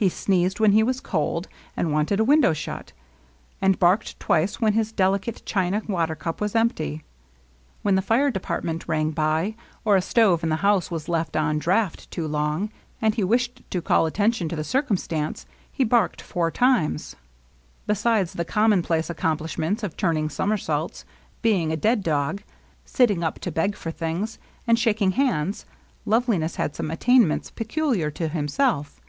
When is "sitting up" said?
22.84-23.40